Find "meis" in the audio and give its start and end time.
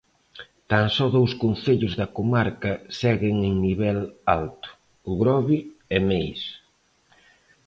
6.09-6.41